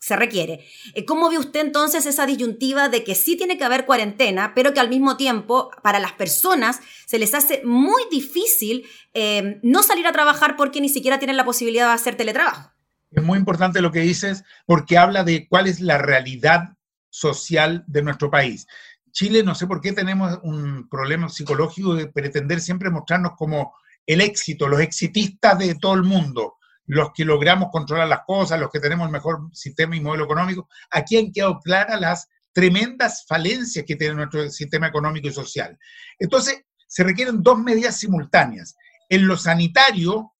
se 0.00 0.16
requiere. 0.16 0.64
Eh, 0.94 1.04
¿Cómo 1.04 1.30
ve 1.30 1.38
usted 1.38 1.60
entonces 1.60 2.06
esa 2.06 2.26
disyuntiva 2.26 2.88
de 2.88 3.04
que 3.04 3.14
sí 3.14 3.36
tiene 3.36 3.58
que 3.58 3.64
haber 3.64 3.84
cuarentena, 3.84 4.52
pero 4.54 4.72
que 4.72 4.80
al 4.80 4.88
mismo 4.88 5.16
tiempo 5.16 5.70
para 5.82 6.00
las 6.00 6.12
personas 6.12 6.80
se 7.06 7.18
les 7.18 7.34
hace 7.34 7.62
muy 7.64 8.02
difícil 8.10 8.86
eh, 9.12 9.60
no 9.62 9.82
salir 9.82 10.06
a 10.06 10.12
trabajar 10.12 10.56
porque 10.56 10.80
ni 10.80 10.88
siquiera 10.88 11.18
tienen 11.18 11.36
la 11.36 11.44
posibilidad 11.44 11.88
de 11.88 11.92
hacer 11.92 12.16
teletrabajo? 12.16 12.72
Es 13.10 13.22
muy 13.22 13.38
importante 13.38 13.82
lo 13.82 13.92
que 13.92 14.00
dices 14.00 14.42
porque 14.64 14.96
habla 14.96 15.22
de 15.22 15.46
cuál 15.48 15.66
es 15.66 15.80
la 15.80 15.98
realidad 15.98 16.76
social 17.10 17.84
de 17.86 18.02
nuestro 18.02 18.30
país. 18.30 18.66
Chile, 19.12 19.42
no 19.42 19.54
sé 19.54 19.66
por 19.66 19.80
qué 19.80 19.92
tenemos 19.92 20.38
un 20.42 20.88
problema 20.88 21.28
psicológico 21.28 21.94
de 21.94 22.06
pretender 22.06 22.60
siempre 22.60 22.90
mostrarnos 22.90 23.32
como 23.36 23.74
el 24.06 24.20
éxito, 24.22 24.66
los 24.66 24.80
exitistas 24.80 25.58
de 25.58 25.74
todo 25.74 25.94
el 25.94 26.04
mundo 26.04 26.56
los 26.90 27.12
que 27.14 27.24
logramos 27.24 27.68
controlar 27.70 28.08
las 28.08 28.24
cosas, 28.26 28.58
los 28.58 28.68
que 28.68 28.80
tenemos 28.80 29.06
el 29.06 29.12
mejor 29.12 29.48
sistema 29.52 29.94
y 29.94 30.00
modelo 30.00 30.24
económico, 30.24 30.68
aquí 30.90 31.16
han 31.16 31.30
quedado 31.30 31.60
claras 31.60 32.00
las 32.00 32.28
tremendas 32.52 33.24
falencias 33.28 33.84
que 33.86 33.94
tiene 33.94 34.16
nuestro 34.16 34.50
sistema 34.50 34.88
económico 34.88 35.28
y 35.28 35.32
social. 35.32 35.78
Entonces, 36.18 36.64
se 36.88 37.04
requieren 37.04 37.44
dos 37.44 37.58
medidas 37.58 37.96
simultáneas. 37.96 38.74
En 39.08 39.28
lo 39.28 39.36
sanitario, 39.36 40.32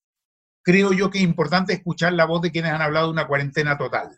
creo 0.64 0.92
yo 0.92 1.08
que 1.08 1.18
es 1.18 1.24
importante 1.24 1.72
escuchar 1.72 2.14
la 2.14 2.24
voz 2.24 2.42
de 2.42 2.50
quienes 2.50 2.72
han 2.72 2.82
hablado 2.82 3.06
de 3.06 3.12
una 3.12 3.28
cuarentena 3.28 3.78
total. 3.78 4.10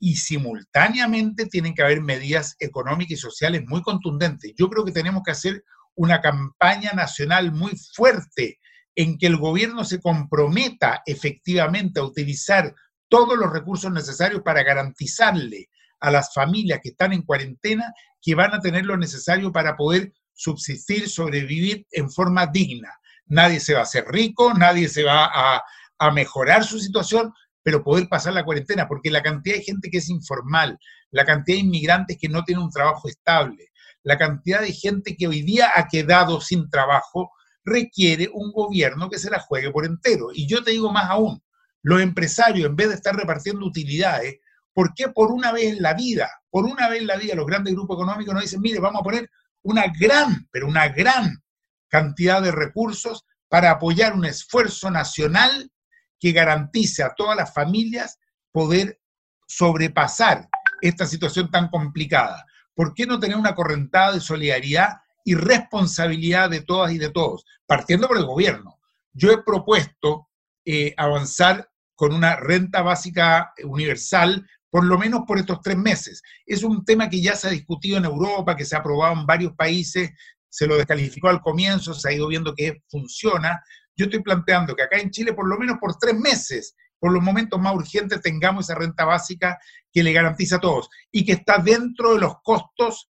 Y 0.00 0.16
simultáneamente 0.16 1.46
tienen 1.46 1.74
que 1.74 1.82
haber 1.82 2.00
medidas 2.00 2.56
económicas 2.58 3.12
y 3.12 3.16
sociales 3.16 3.62
muy 3.68 3.82
contundentes. 3.82 4.52
Yo 4.58 4.68
creo 4.68 4.84
que 4.84 4.90
tenemos 4.90 5.22
que 5.24 5.30
hacer 5.30 5.64
una 5.94 6.20
campaña 6.20 6.90
nacional 6.92 7.52
muy 7.52 7.78
fuerte 7.94 8.58
en 9.00 9.16
que 9.16 9.28
el 9.28 9.38
gobierno 9.38 9.82
se 9.82 9.98
comprometa 9.98 11.00
efectivamente 11.06 12.00
a 12.00 12.04
utilizar 12.04 12.74
todos 13.08 13.38
los 13.38 13.50
recursos 13.50 13.90
necesarios 13.90 14.42
para 14.42 14.62
garantizarle 14.62 15.70
a 16.00 16.10
las 16.10 16.34
familias 16.34 16.80
que 16.82 16.90
están 16.90 17.14
en 17.14 17.22
cuarentena 17.22 17.94
que 18.20 18.34
van 18.34 18.52
a 18.52 18.60
tener 18.60 18.84
lo 18.84 18.98
necesario 18.98 19.52
para 19.52 19.74
poder 19.74 20.12
subsistir, 20.34 21.08
sobrevivir 21.08 21.86
en 21.92 22.10
forma 22.10 22.46
digna. 22.46 22.90
nadie 23.24 23.58
se 23.58 23.72
va 23.72 23.80
a 23.80 23.84
hacer 23.84 24.04
rico, 24.06 24.52
nadie 24.52 24.86
se 24.86 25.02
va 25.02 25.30
a, 25.32 25.62
a 25.98 26.10
mejorar 26.10 26.64
su 26.64 26.78
situación, 26.78 27.32
pero 27.62 27.82
poder 27.82 28.06
pasar 28.06 28.34
la 28.34 28.44
cuarentena, 28.44 28.86
porque 28.86 29.10
la 29.10 29.22
cantidad 29.22 29.56
de 29.56 29.62
gente 29.62 29.88
que 29.88 29.98
es 29.98 30.10
informal, 30.10 30.78
la 31.10 31.24
cantidad 31.24 31.56
de 31.56 31.64
inmigrantes 31.64 32.18
que 32.20 32.28
no 32.28 32.44
tienen 32.44 32.64
un 32.64 32.70
trabajo 32.70 33.08
estable, 33.08 33.70
la 34.02 34.18
cantidad 34.18 34.60
de 34.60 34.74
gente 34.74 35.16
que 35.16 35.26
hoy 35.26 35.40
día 35.40 35.70
ha 35.74 35.88
quedado 35.88 36.42
sin 36.42 36.68
trabajo, 36.68 37.30
requiere 37.64 38.28
un 38.32 38.52
gobierno 38.52 39.08
que 39.08 39.18
se 39.18 39.30
la 39.30 39.40
juegue 39.40 39.70
por 39.70 39.84
entero. 39.84 40.28
Y 40.32 40.46
yo 40.46 40.62
te 40.62 40.72
digo 40.72 40.92
más 40.92 41.10
aún, 41.10 41.42
los 41.82 42.00
empresarios, 42.00 42.68
en 42.68 42.76
vez 42.76 42.88
de 42.88 42.94
estar 42.94 43.14
repartiendo 43.14 43.64
utilidades, 43.64 44.36
¿por 44.72 44.94
qué 44.94 45.08
por 45.08 45.30
una 45.30 45.52
vez 45.52 45.74
en 45.76 45.82
la 45.82 45.94
vida, 45.94 46.30
por 46.50 46.64
una 46.64 46.88
vez 46.88 47.00
en 47.00 47.06
la 47.06 47.16
vida, 47.16 47.34
los 47.34 47.46
grandes 47.46 47.74
grupos 47.74 47.96
económicos 47.96 48.34
nos 48.34 48.42
dicen, 48.42 48.60
mire, 48.60 48.80
vamos 48.80 49.00
a 49.00 49.04
poner 49.04 49.30
una 49.62 49.84
gran, 49.98 50.48
pero 50.50 50.66
una 50.66 50.88
gran 50.88 51.42
cantidad 51.88 52.42
de 52.42 52.52
recursos 52.52 53.24
para 53.48 53.70
apoyar 53.72 54.14
un 54.14 54.24
esfuerzo 54.24 54.90
nacional 54.90 55.70
que 56.18 56.32
garantice 56.32 57.02
a 57.02 57.14
todas 57.14 57.36
las 57.36 57.52
familias 57.52 58.18
poder 58.52 59.00
sobrepasar 59.46 60.48
esta 60.80 61.06
situación 61.06 61.50
tan 61.50 61.68
complicada? 61.68 62.44
¿Por 62.74 62.94
qué 62.94 63.06
no 63.06 63.18
tener 63.18 63.36
una 63.36 63.54
correntada 63.54 64.12
de 64.12 64.20
solidaridad 64.20 65.00
y 65.24 65.34
responsabilidad 65.34 66.50
de 66.50 66.62
todas 66.62 66.92
y 66.92 66.98
de 66.98 67.10
todos, 67.10 67.44
partiendo 67.66 68.08
por 68.08 68.18
el 68.18 68.26
gobierno? 68.26 68.78
Yo 69.12 69.30
he 69.30 69.42
propuesto 69.42 70.28
eh, 70.64 70.94
avanzar 70.96 71.68
con 71.94 72.14
una 72.14 72.36
renta 72.36 72.80
básica 72.82 73.52
universal, 73.64 74.48
por 74.70 74.84
lo 74.84 74.98
menos 74.98 75.22
por 75.26 75.38
estos 75.38 75.60
tres 75.60 75.76
meses. 75.76 76.22
Es 76.46 76.62
un 76.62 76.84
tema 76.84 77.10
que 77.10 77.20
ya 77.20 77.36
se 77.36 77.48
ha 77.48 77.50
discutido 77.50 77.98
en 77.98 78.06
Europa, 78.06 78.56
que 78.56 78.64
se 78.64 78.74
ha 78.74 78.78
aprobado 78.78 79.14
en 79.14 79.26
varios 79.26 79.52
países, 79.54 80.10
se 80.48 80.66
lo 80.66 80.76
descalificó 80.76 81.28
al 81.28 81.40
comienzo, 81.40 81.92
se 81.92 82.08
ha 82.08 82.12
ido 82.12 82.28
viendo 82.28 82.54
que 82.54 82.82
funciona. 82.88 83.62
Yo 83.96 84.06
estoy 84.06 84.22
planteando 84.22 84.74
que 84.74 84.82
acá 84.82 84.98
en 84.98 85.10
Chile, 85.10 85.34
por 85.34 85.46
lo 85.46 85.58
menos 85.58 85.76
por 85.78 85.96
tres 85.96 86.14
meses, 86.14 86.74
por 86.98 87.12
los 87.12 87.22
momentos 87.22 87.60
más 87.60 87.74
urgentes, 87.74 88.22
tengamos 88.22 88.64
esa 88.64 88.78
renta 88.78 89.04
básica 89.04 89.58
que 89.92 90.02
le 90.02 90.12
garantiza 90.12 90.56
a 90.56 90.60
todos 90.60 90.88
y 91.10 91.24
que 91.24 91.32
está 91.32 91.58
dentro 91.58 92.14
de 92.14 92.20
los 92.20 92.34
costos 92.42 93.09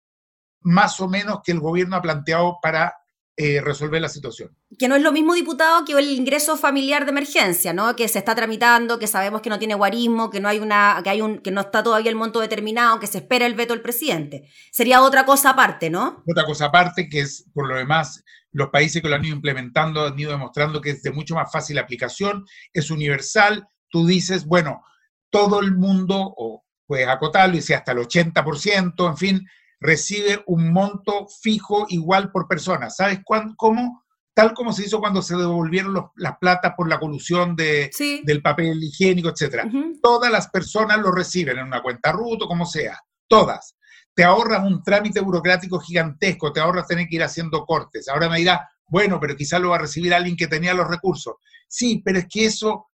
más 0.62 1.00
o 1.00 1.08
menos 1.08 1.40
que 1.44 1.52
el 1.52 1.60
gobierno 1.60 1.96
ha 1.96 2.02
planteado 2.02 2.58
para 2.62 2.94
eh, 3.34 3.62
resolver 3.62 4.02
la 4.02 4.10
situación. 4.10 4.54
Que 4.78 4.88
no 4.88 4.94
es 4.94 5.02
lo 5.02 5.10
mismo, 5.10 5.32
diputado, 5.32 5.86
que 5.86 5.94
el 5.94 6.10
ingreso 6.10 6.58
familiar 6.58 7.06
de 7.06 7.12
emergencia, 7.12 7.72
¿no? 7.72 7.96
Que 7.96 8.06
se 8.06 8.18
está 8.18 8.34
tramitando, 8.34 8.98
que 8.98 9.06
sabemos 9.06 9.40
que 9.40 9.48
no 9.48 9.58
tiene 9.58 9.74
guarismo, 9.74 10.28
que 10.28 10.38
no 10.38 10.50
hay 10.50 10.58
una, 10.58 11.00
que 11.02 11.08
hay 11.08 11.22
un, 11.22 11.38
que 11.38 11.50
no 11.50 11.62
está 11.62 11.82
todavía 11.82 12.10
el 12.10 12.16
monto 12.16 12.40
determinado, 12.40 13.00
que 13.00 13.06
se 13.06 13.18
espera 13.18 13.46
el 13.46 13.54
veto 13.54 13.72
del 13.72 13.82
presidente. 13.82 14.50
Sería 14.70 15.00
otra 15.00 15.24
cosa 15.24 15.50
aparte, 15.50 15.88
¿no? 15.88 16.22
Otra 16.28 16.44
cosa 16.44 16.66
aparte, 16.66 17.08
que 17.08 17.20
es, 17.20 17.46
por 17.54 17.66
lo 17.68 17.76
demás, 17.76 18.22
los 18.50 18.68
países 18.68 19.00
que 19.00 19.08
lo 19.08 19.14
han 19.14 19.24
ido 19.24 19.36
implementando 19.36 20.06
han 20.06 20.18
ido 20.18 20.32
demostrando 20.32 20.82
que 20.82 20.90
es 20.90 21.02
de 21.02 21.10
mucho 21.10 21.34
más 21.34 21.50
fácil 21.50 21.78
aplicación, 21.78 22.44
es 22.74 22.90
universal, 22.90 23.66
tú 23.88 24.06
dices, 24.06 24.44
bueno, 24.44 24.82
todo 25.30 25.60
el 25.60 25.74
mundo, 25.74 26.34
o 26.36 26.64
puedes 26.86 27.08
acotarlo 27.08 27.56
y 27.56 27.62
sea 27.62 27.78
hasta 27.78 27.92
el 27.92 27.98
80%, 27.98 29.08
en 29.08 29.16
fin, 29.16 29.46
recibe 29.82 30.42
un 30.46 30.72
monto 30.72 31.26
fijo 31.42 31.86
igual 31.88 32.30
por 32.30 32.46
persona. 32.46 32.88
¿Sabes 32.88 33.20
cómo? 33.56 34.04
Tal 34.32 34.54
como 34.54 34.72
se 34.72 34.86
hizo 34.86 35.00
cuando 35.00 35.20
se 35.20 35.36
devolvieron 35.36 36.10
las 36.16 36.38
platas 36.38 36.72
por 36.76 36.88
la 36.88 36.98
colusión 36.98 37.54
de, 37.54 37.90
del 38.24 38.40
papel 38.40 38.82
higiénico, 38.82 39.28
etc. 39.28 39.64
Todas 40.00 40.30
las 40.30 40.48
personas 40.48 40.98
lo 40.98 41.10
reciben 41.10 41.58
en 41.58 41.66
una 41.66 41.82
cuenta 41.82 42.12
RUT 42.12 42.42
o 42.42 42.48
como 42.48 42.64
sea. 42.64 42.98
Todas. 43.26 43.76
Te 44.14 44.24
ahorras 44.24 44.64
un 44.64 44.82
trámite 44.82 45.20
burocrático 45.20 45.80
gigantesco, 45.80 46.52
te 46.52 46.60
ahorras 46.60 46.86
tener 46.86 47.08
que 47.08 47.16
ir 47.16 47.22
haciendo 47.22 47.64
cortes. 47.64 48.08
Ahora 48.08 48.28
me 48.28 48.38
dirá, 48.38 48.68
bueno, 48.86 49.18
pero 49.20 49.36
quizás 49.36 49.60
lo 49.60 49.70
va 49.70 49.76
a 49.76 49.80
recibir 49.80 50.14
alguien 50.14 50.36
que 50.36 50.46
tenía 50.46 50.74
los 50.74 50.88
recursos. 50.88 51.34
Sí, 51.66 52.00
pero 52.04 52.20
es 52.20 52.26
que 52.30 52.44
eso 52.44 52.88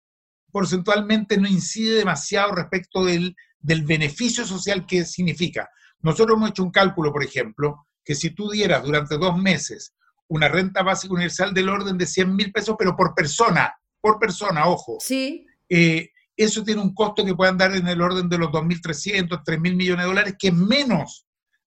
porcentualmente 0.52 1.38
no 1.38 1.48
incide 1.48 1.96
demasiado 1.96 2.54
respecto 2.54 3.04
del, 3.04 3.36
del 3.60 3.84
beneficio 3.84 4.46
social 4.46 4.86
que 4.86 5.04
significa. 5.04 5.70
Nosotros 6.06 6.38
hemos 6.38 6.52
hecho 6.52 6.62
un 6.62 6.70
cálculo, 6.70 7.12
por 7.12 7.24
ejemplo, 7.24 7.88
que 8.04 8.14
si 8.14 8.30
tú 8.30 8.52
dieras 8.52 8.84
durante 8.84 9.18
dos 9.18 9.36
meses 9.40 9.96
una 10.28 10.48
renta 10.48 10.84
básica 10.84 11.16
universal 11.16 11.52
del 11.52 11.68
orden 11.68 11.98
de 11.98 12.06
100 12.06 12.36
mil 12.36 12.52
pesos, 12.52 12.76
pero 12.78 12.96
por 12.96 13.16
persona, 13.16 13.74
por 14.00 14.20
persona, 14.20 14.68
ojo. 14.68 14.98
Sí. 15.00 15.48
Eh, 15.68 16.12
eso 16.38 16.64
tiene 16.64 16.82
un 16.82 16.94
costo 16.94 17.26
que 17.26 17.34
puede 17.34 17.50
andar 17.50 17.76
en 17.76 17.88
el 17.88 18.00
orden 18.04 18.30
de 18.30 18.38
los 18.38 18.50
2.300, 18.50 19.44
3.000 19.44 19.76
millones 19.76 20.06
de 20.06 20.08
dólares, 20.08 20.36
que 20.38 20.50
es 20.50 20.54
menos 20.54 21.25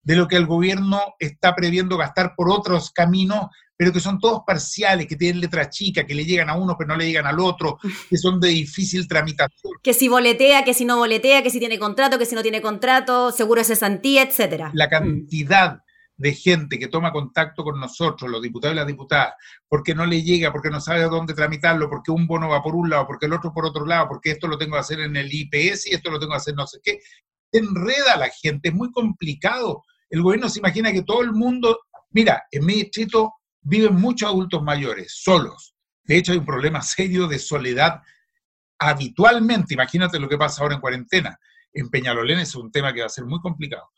de 0.08 0.16
lo 0.16 0.26
que 0.26 0.36
el 0.36 0.46
gobierno 0.46 0.98
está 1.18 1.54
previendo 1.54 1.98
gastar 1.98 2.32
por 2.34 2.50
otros 2.50 2.90
caminos 2.90 3.48
pero 3.76 3.92
que 3.92 4.00
son 4.00 4.18
todos 4.18 4.40
parciales, 4.44 5.06
que 5.06 5.14
tienen 5.14 5.40
letra 5.40 5.70
chica, 5.70 6.04
que 6.04 6.12
le 6.12 6.24
llegan 6.24 6.50
a 6.50 6.56
uno 6.56 6.74
pero 6.76 6.88
no 6.88 6.96
le 6.96 7.06
llegan 7.06 7.26
al 7.26 7.38
otro, 7.38 7.78
que 8.10 8.16
son 8.16 8.40
de 8.40 8.48
difícil 8.48 9.06
tramitación. 9.06 9.74
Que 9.80 9.94
si 9.94 10.08
boletea, 10.08 10.64
que 10.64 10.74
si 10.74 10.84
no 10.84 10.96
boletea, 10.96 11.44
que 11.44 11.50
si 11.50 11.60
tiene 11.60 11.78
contrato, 11.78 12.18
que 12.18 12.26
si 12.26 12.34
no 12.34 12.42
tiene 12.42 12.60
contrato, 12.60 13.30
seguro 13.30 13.60
es 13.60 13.68
cesantía, 13.68 14.22
etcétera. 14.22 14.72
La 14.74 14.88
cantidad 14.88 15.80
de 16.16 16.34
gente 16.34 16.80
que 16.80 16.88
toma 16.88 17.12
contacto 17.12 17.62
con 17.62 17.78
nosotros, 17.78 18.28
los 18.28 18.42
diputados 18.42 18.74
y 18.74 18.78
las 18.78 18.86
diputadas, 18.88 19.34
porque 19.68 19.94
no 19.94 20.06
le 20.06 20.24
llega, 20.24 20.50
porque 20.50 20.70
no 20.70 20.80
sabe 20.80 21.04
a 21.04 21.08
dónde 21.08 21.34
tramitarlo, 21.34 21.88
porque 21.88 22.10
un 22.10 22.26
bono 22.26 22.48
va 22.48 22.60
por 22.64 22.74
un 22.74 22.90
lado, 22.90 23.06
porque 23.06 23.26
el 23.26 23.32
otro 23.32 23.52
por 23.52 23.64
otro 23.64 23.86
lado, 23.86 24.08
porque 24.08 24.32
esto 24.32 24.48
lo 24.48 24.58
tengo 24.58 24.72
que 24.72 24.80
hacer 24.80 24.98
en 24.98 25.14
el 25.16 25.32
IPS 25.32 25.86
y 25.86 25.94
esto 25.94 26.10
lo 26.10 26.18
tengo 26.18 26.32
que 26.32 26.38
hacer 26.38 26.56
no 26.56 26.66
sé 26.66 26.80
qué, 26.82 26.98
enreda 27.52 28.14
a 28.14 28.18
la 28.18 28.28
gente, 28.28 28.70
es 28.70 28.74
muy 28.74 28.90
complicado. 28.90 29.84
El 30.10 30.22
gobierno 30.22 30.48
se 30.48 30.60
imagina 30.60 30.92
que 30.92 31.02
todo 31.02 31.22
el 31.22 31.32
mundo, 31.32 31.80
mira, 32.10 32.44
en 32.50 32.64
mi 32.64 32.74
distrito 32.74 33.34
viven 33.60 33.94
muchos 33.96 34.28
adultos 34.28 34.62
mayores, 34.62 35.12
solos. 35.22 35.74
De 36.04 36.16
hecho, 36.16 36.32
hay 36.32 36.38
un 36.38 36.46
problema 36.46 36.82
serio 36.82 37.26
de 37.26 37.38
soledad 37.38 38.02
habitualmente. 38.78 39.74
Imagínate 39.74 40.18
lo 40.18 40.28
que 40.28 40.38
pasa 40.38 40.62
ahora 40.62 40.76
en 40.76 40.80
cuarentena. 40.80 41.38
En 41.72 41.90
Peñalolén 41.90 42.38
es 42.38 42.54
un 42.54 42.70
tema 42.70 42.92
que 42.92 43.00
va 43.00 43.06
a 43.06 43.10
ser 43.10 43.24
muy 43.26 43.40
complicado. 43.40 43.90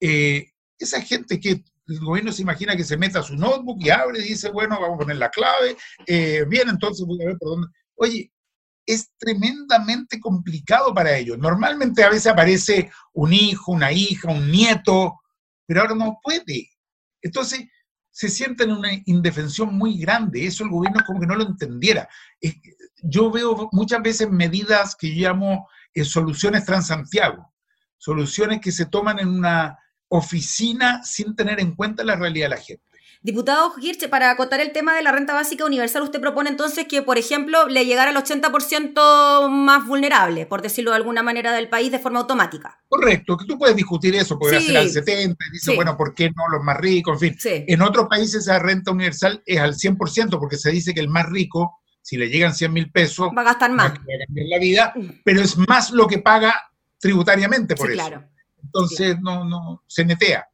Eh, 0.00 0.52
esa 0.78 1.00
gente 1.00 1.40
que 1.40 1.64
el 1.86 2.00
gobierno 2.00 2.32
se 2.32 2.42
imagina 2.42 2.76
que 2.76 2.84
se 2.84 2.96
meta 2.96 3.20
a 3.20 3.22
su 3.22 3.36
notebook 3.36 3.78
y 3.80 3.90
abre 3.90 4.20
y 4.20 4.28
dice, 4.28 4.50
bueno, 4.50 4.80
vamos 4.80 4.96
a 4.96 4.98
poner 4.98 5.16
la 5.16 5.30
clave, 5.30 5.76
eh, 6.06 6.44
bien, 6.48 6.68
entonces 6.68 7.06
voy 7.06 7.22
a 7.22 7.26
ver 7.26 7.38
por 7.38 7.50
dónde. 7.50 7.68
Oye, 7.96 8.32
es 8.86 9.10
tremendamente 9.18 10.20
complicado 10.20 10.92
para 10.92 11.16
ellos. 11.16 11.38
Normalmente 11.38 12.04
a 12.04 12.10
veces 12.10 12.26
aparece 12.26 12.90
un 13.12 13.32
hijo, 13.32 13.72
una 13.72 13.92
hija, 13.92 14.30
un 14.30 14.50
nieto, 14.50 15.20
pero 15.66 15.80
ahora 15.80 15.94
no 15.94 16.18
puede. 16.22 16.70
Entonces, 17.22 17.64
se 18.10 18.28
sienten 18.28 18.70
en 18.70 18.76
una 18.76 18.90
indefensión 19.06 19.74
muy 19.74 19.98
grande. 19.98 20.46
Eso 20.46 20.62
el 20.62 20.70
gobierno 20.70 21.02
como 21.04 21.20
que 21.20 21.26
no 21.26 21.34
lo 21.34 21.44
entendiera. 21.44 22.08
Yo 23.02 23.30
veo 23.30 23.68
muchas 23.72 24.02
veces 24.02 24.30
medidas 24.30 24.94
que 24.94 25.12
yo 25.12 25.28
llamo 25.28 25.68
eh, 25.92 26.04
soluciones 26.04 26.64
Transantiago, 26.64 27.52
soluciones 27.98 28.60
que 28.60 28.70
se 28.70 28.86
toman 28.86 29.18
en 29.18 29.28
una 29.28 29.78
oficina 30.08 31.02
sin 31.02 31.34
tener 31.34 31.58
en 31.58 31.74
cuenta 31.74 32.04
la 32.04 32.14
realidad 32.14 32.46
de 32.46 32.56
la 32.56 32.62
gente. 32.62 32.84
Diputado 33.24 33.70
Girche, 33.70 34.10
para 34.10 34.30
acotar 34.30 34.60
el 34.60 34.72
tema 34.72 34.94
de 34.94 35.02
la 35.02 35.10
renta 35.10 35.32
básica 35.32 35.64
universal, 35.64 36.02
usted 36.02 36.20
propone 36.20 36.50
entonces 36.50 36.86
que, 36.86 37.00
por 37.00 37.16
ejemplo, 37.16 37.66
le 37.68 37.86
llegara 37.86 38.10
al 38.10 38.16
80% 38.22 39.48
más 39.48 39.86
vulnerable, 39.86 40.44
por 40.44 40.60
decirlo 40.60 40.90
de 40.90 40.98
alguna 40.98 41.22
manera, 41.22 41.50
del 41.52 41.70
país 41.70 41.90
de 41.90 41.98
forma 41.98 42.20
automática. 42.20 42.78
Correcto, 42.86 43.38
que 43.38 43.46
tú 43.46 43.56
puedes 43.56 43.74
discutir 43.76 44.14
eso, 44.14 44.38
puedes 44.38 44.58
hacer 44.58 44.76
al 44.76 44.90
70, 44.90 45.42
y 45.42 45.52
dice, 45.52 45.74
bueno, 45.74 45.96
¿por 45.96 46.14
qué 46.14 46.30
no 46.36 46.48
los 46.50 46.62
más 46.62 46.76
ricos? 46.76 47.22
En 47.22 47.38
fin, 47.38 47.64
en 47.66 47.80
otros 47.80 48.08
países 48.10 48.42
esa 48.42 48.58
renta 48.58 48.90
universal 48.90 49.42
es 49.46 49.58
al 49.58 49.72
100%, 49.72 50.38
porque 50.38 50.58
se 50.58 50.70
dice 50.70 50.92
que 50.92 51.00
el 51.00 51.08
más 51.08 51.24
rico, 51.30 51.78
si 52.02 52.18
le 52.18 52.28
llegan 52.28 52.54
100 52.54 52.72
mil 52.74 52.92
pesos, 52.92 53.30
va 53.34 53.40
a 53.40 53.44
gastar 53.46 53.70
más. 53.70 53.92
Va 53.92 53.94
a 53.94 54.26
cambiar 54.26 54.48
la 54.50 54.58
vida, 54.58 54.94
pero 55.24 55.40
es 55.40 55.56
más 55.56 55.92
lo 55.92 56.06
que 56.06 56.18
paga 56.18 56.54
tributariamente 56.98 57.74
por 57.74 57.90
eso. 57.90 58.06
Claro. 58.06 58.28
Entonces, 58.62 59.16
no, 59.22 59.46
no, 59.46 59.82
se 59.86 60.04
netea. 60.04 60.46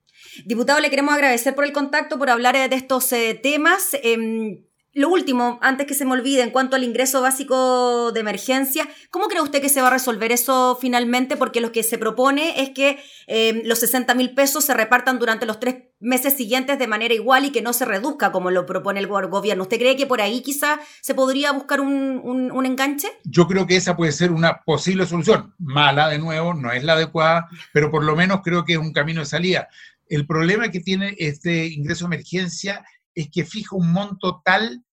Diputado, 0.44 0.80
le 0.80 0.90
queremos 0.90 1.14
agradecer 1.14 1.54
por 1.54 1.64
el 1.64 1.72
contacto, 1.72 2.18
por 2.18 2.30
hablar 2.30 2.56
de 2.56 2.76
estos 2.76 3.12
eh, 3.12 3.38
temas. 3.40 3.96
Em, 4.02 4.64
lo 4.92 5.08
último, 5.08 5.60
antes 5.62 5.86
que 5.86 5.94
se 5.94 6.04
me 6.04 6.12
olvide, 6.12 6.42
en 6.42 6.50
cuanto 6.50 6.74
al 6.74 6.82
ingreso 6.82 7.20
básico 7.20 8.10
de 8.10 8.20
emergencia, 8.20 8.88
¿cómo 9.10 9.28
cree 9.28 9.40
usted 9.40 9.60
que 9.60 9.68
se 9.68 9.80
va 9.80 9.86
a 9.86 9.90
resolver 9.90 10.32
eso 10.32 10.76
finalmente? 10.80 11.36
Porque 11.36 11.60
lo 11.60 11.70
que 11.70 11.84
se 11.84 11.96
propone 11.96 12.60
es 12.60 12.70
que 12.70 12.98
em, 13.28 13.62
los 13.64 13.78
60 13.78 14.14
mil 14.14 14.34
pesos 14.34 14.64
se 14.64 14.74
repartan 14.74 15.20
durante 15.20 15.46
los 15.46 15.60
tres 15.60 15.84
meses 16.00 16.36
siguientes 16.36 16.78
de 16.78 16.88
manera 16.88 17.14
igual 17.14 17.44
y 17.44 17.52
que 17.52 17.62
no 17.62 17.72
se 17.72 17.84
reduzca 17.84 18.32
como 18.32 18.50
lo 18.50 18.66
propone 18.66 18.98
el 18.98 19.06
gobierno. 19.06 19.62
¿Usted 19.62 19.78
cree 19.78 19.96
que 19.96 20.06
por 20.06 20.20
ahí 20.20 20.40
quizá 20.40 20.80
se 21.02 21.14
podría 21.14 21.52
buscar 21.52 21.80
un, 21.80 22.50
un 22.52 22.66
enganche? 22.66 23.08
Yo 23.24 23.46
creo 23.46 23.66
que 23.68 23.76
esa 23.76 23.96
puede 23.96 24.10
ser 24.10 24.32
una 24.32 24.62
posible 24.62 25.06
solución. 25.06 25.54
Mala, 25.58 26.08
de 26.08 26.18
nuevo, 26.18 26.54
no 26.54 26.72
es 26.72 26.82
la 26.82 26.94
adecuada, 26.94 27.48
pero 27.72 27.92
por 27.92 28.02
lo 28.02 28.16
menos 28.16 28.40
creo 28.42 28.64
que 28.64 28.72
es 28.72 28.78
un 28.78 28.92
camino 28.92 29.20
de 29.20 29.26
salida. 29.26 29.68
El 30.10 30.26
problema 30.26 30.70
que 30.70 30.80
tiene 30.80 31.14
este 31.18 31.68
ingreso 31.68 32.04
de 32.04 32.16
emergencia 32.16 32.84
es 33.14 33.30
que 33.30 33.46
fija 33.46 33.76
un 33.76 33.90
monto 33.90 34.42
tal 34.44 34.84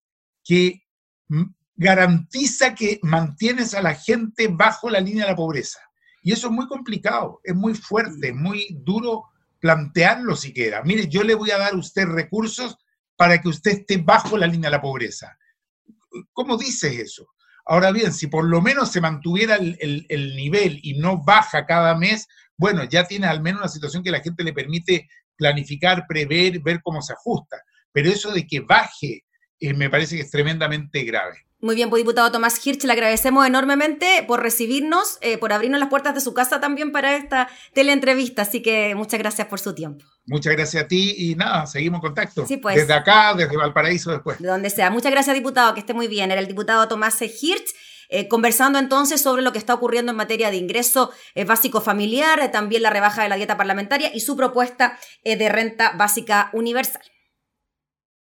que 0.45 0.86
garantiza 1.75 2.74
que 2.74 3.00
mantienes 3.03 3.74
a 3.74 3.81
la 3.81 3.95
gente 3.95 4.47
bajo 4.47 4.89
la 4.89 5.01
línea 5.01 5.25
de 5.25 5.31
la 5.31 5.36
pobreza. 5.36 5.79
Y 6.24 6.31
eso 6.31 6.47
es 6.47 6.53
muy 6.53 6.67
complicado, 6.67 7.41
es 7.43 7.55
muy 7.55 7.74
fuerte, 7.74 8.31
muy 8.31 8.79
duro 8.81 9.25
plantearlo 9.59 10.38
siquiera. 10.38 10.81
Mire, 10.83 11.09
yo 11.09 11.24
le 11.24 11.36
voy 11.36 11.51
a 11.51 11.57
dar 11.57 11.74
a 11.74 11.77
usted 11.77 12.05
recursos 12.05 12.77
para 13.17 13.41
que 13.41 13.50
usted 13.50 13.71
esté 13.71 13.97
bajo 13.97 14.38
la 14.38 14.47
línea 14.47 14.69
de 14.69 14.77
la 14.77 14.81
pobreza. 14.81 15.38
¿cómo 16.33 16.57
dices 16.57 16.97
eso? 16.97 17.29
Ahora 17.65 17.91
bien, 17.91 18.13
si 18.13 18.27
por 18.27 18.45
lo 18.45 18.62
menos 18.62 18.91
se 18.91 19.01
mantuviera 19.01 19.55
el, 19.55 20.36
nivel 20.36 20.79
y 20.81 20.97
no 20.97 21.24
baja 21.24 21.65
cada 21.65 21.95
mes, 21.95 22.27
bueno, 22.58 22.84
ya 22.84 23.06
tiene 23.06 23.28
al 23.28 23.42
menos 23.42 23.62
una 23.62 23.70
situación 23.70 24.04
que 24.04 24.12
la 24.12 24.20
gente 24.20 24.44
le 24.44 24.54
permite 24.54 25.08
planificar, 25.36 26.06
prever, 26.08 26.60
ver 26.60 26.82
cómo 26.84 27.02
se 27.02 27.14
ajusta. 27.14 27.58
Pero 27.92 28.10
eso 28.10 28.32
de 28.32 28.46
que 28.46 28.60
baje 28.62 29.24
eh, 29.60 29.74
me 29.74 29.90
parece 29.90 30.16
que 30.16 30.24
es 30.24 30.32
tremendamente 30.32 31.04
grave. 31.04 31.48
Muy 31.60 31.74
bien, 31.74 31.90
pues 31.90 32.04
diputado 32.04 32.32
Tomás 32.32 32.64
Hirsch, 32.64 32.84
le 32.84 32.94
agradecemos 32.94 33.48
enormemente 33.48 34.24
por 34.28 34.44
recibirnos, 34.44 35.18
eh, 35.22 35.40
por 35.40 35.52
abrirnos 35.52 35.80
las 35.80 35.90
puertas 35.90 36.14
de 36.14 36.22
su 36.22 36.36
casa 36.36 36.60
también 36.60 36.92
para 36.92 37.16
esta 37.16 37.50
teleentrevista, 37.74 38.44
así 38.44 38.62
que 38.62 38.94
muchas 38.94 39.20
gracias 39.20 39.48
por 39.48 39.60
su 39.60 39.74
tiempo. 39.74 40.06
Muchas 40.28 40.54
gracias 40.54 40.84
a 40.84 40.88
ti 40.88 41.16
y 41.18 41.34
nada, 41.34 41.66
seguimos 41.66 41.98
en 41.98 42.02
contacto. 42.02 42.46
Sí, 42.46 42.58
pues. 42.58 42.76
Desde 42.76 42.94
acá, 42.94 43.34
desde 43.34 43.58
Valparaíso 43.58 44.12
después. 44.12 44.38
De 44.38 44.48
donde 44.48 44.70
sea. 44.70 44.92
Muchas 44.92 45.12
gracias, 45.12 45.36
diputado, 45.36 45.74
que 45.74 45.80
esté 45.80 45.96
muy 45.96 46.08
bien. 46.08 46.30
Era 46.30 46.42
el 46.42 46.48
diputado 46.48 46.88
Tomás 46.88 47.20
Hirsch. 47.22 47.74
Eh, 48.10 48.28
conversando 48.28 48.80
entonces 48.80 49.22
sobre 49.22 49.42
lo 49.42 49.52
que 49.52 49.60
está 49.60 49.74
ocurriendo 49.74 50.12
en 50.12 50.18
materia 50.18 50.52
de 50.52 50.58
ingreso 50.58 51.12
eh, 51.36 51.46
básico 51.46 51.82
familiar, 51.82 52.52
también 52.52 52.84
la 52.84 52.90
rebaja 52.90 53.24
de 53.24 53.30
la 53.30 53.36
dieta 53.36 53.58
parlamentaria 53.58 54.12
y 54.14 54.22
su 54.22 54.36
propuesta 54.36 54.98
de 55.24 55.50
renta 55.50 55.94
básica 55.98 56.50
universal. 56.54 57.02